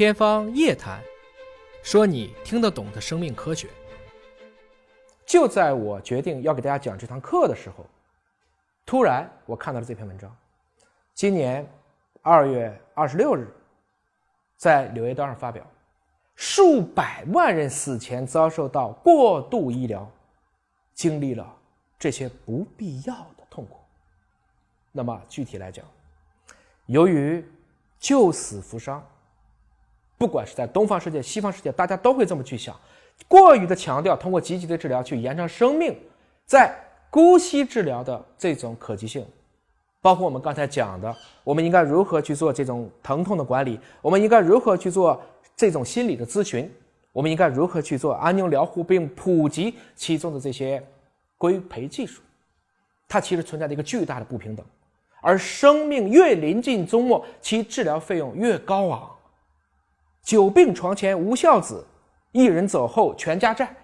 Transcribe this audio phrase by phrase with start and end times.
[0.00, 0.98] 天方夜谭，
[1.82, 3.68] 说你听得懂的生命科学。
[5.26, 7.84] 就在我决定要给大家讲这堂课的时候，
[8.86, 10.34] 突然我看到了这篇文章。
[11.12, 11.70] 今年
[12.22, 13.46] 二月二十六日，
[14.56, 15.62] 在《柳叶刀》上发表，
[16.34, 20.10] 数百万人死前遭受到过度医疗，
[20.94, 21.46] 经历了
[21.98, 23.76] 这些不必要的痛苦。
[24.92, 25.84] 那么具体来讲，
[26.86, 27.44] 由于
[27.98, 29.06] 救死扶伤，
[30.20, 32.78] 不管是在东方世界、西方世界，大家都会这么去想。
[33.26, 35.98] 过于的强调通过积极的治疗去延长生命，
[36.44, 39.24] 在姑息治疗的这种可及性，
[40.02, 45.18] 包括我们刚才讲的，我们应该如何去做这种疼痛的管理，我们应该如何去做
[45.56, 46.70] 这种心理的咨询，
[47.12, 50.86] 我们应该如何去做安宁疗护，并普及其中的这些
[51.38, 52.20] 规培技术，
[53.08, 54.66] 它其实存在着一个巨大的不平等。
[55.22, 59.10] 而生命越临近终末，其治疗费用越高昂。
[60.22, 61.84] 久病床前无孝子，
[62.32, 63.74] 一人走后全家债。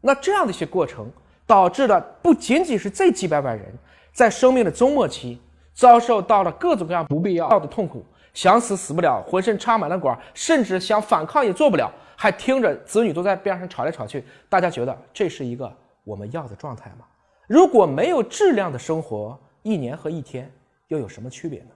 [0.00, 1.10] 那这样的一些过程，
[1.46, 3.66] 导致了不仅仅是这几百万人
[4.12, 5.40] 在生命的终末期
[5.72, 14.24] 遭受到了各种各样不必要的痛苦，想死死不了，浑身插满了管，甚至想反抗也做不了，还听着子女都在边上吵来吵去。
[14.48, 17.06] 大家觉得这是一个我们要的状态吗？
[17.46, 20.50] 如果没有质量的生活，一年和一天
[20.88, 21.70] 又有什么区别呢？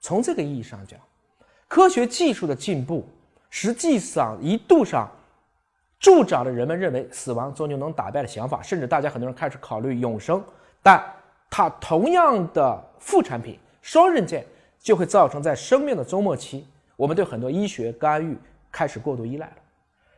[0.00, 0.98] 从这个意义上讲，
[1.72, 3.02] 科学技术的进步，
[3.48, 5.10] 实际上一度上
[5.98, 10.44] 助长了人们认为死亡终究能打败的想法，甚至大家很多人开始考虑永生。
[10.82, 11.02] 但
[11.48, 14.44] 它同样的副产品双刃剑，
[14.80, 18.36] 就会造成在生命的终末期，我们对很多医学干预
[18.70, 19.56] 开始过度依赖了。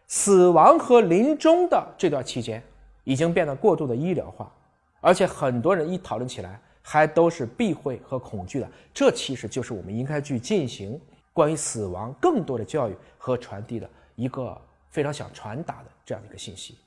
[0.09, 2.61] 死亡和临终的这段期间，
[3.05, 4.53] 已经变得过度的医疗化，
[5.01, 6.61] 而且很多人一讨论起来。
[6.87, 11.01] 还都是避讳和恐惧的，这其实就是我们应该去进行
[11.35, 16.79] 关于死亡更多的教育和传递的一个非常想传达的这样的一个信息。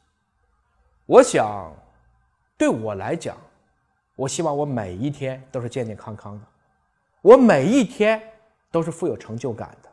[1.05, 1.71] 我想，
[2.57, 3.37] 对我来讲，
[4.15, 6.45] 我希望我每一天都是健健康康的，
[7.21, 8.21] 我每一天
[8.71, 9.89] 都是富有成就感的，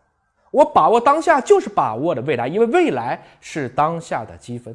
[0.51, 4.75] 我把握当下就是把握的未来，因为未来是当下的积分。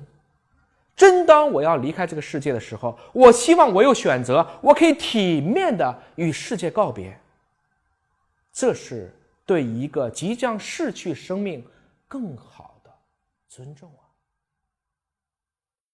[0.96, 7.18] 真当我要离开这个世界的时候，我希望我有选择，我可以体面的与世界告别。
[8.52, 9.10] 这是
[9.50, 11.66] 对一个即将逝去生命
[12.08, 12.94] 更好的
[13.48, 14.09] 尊重啊！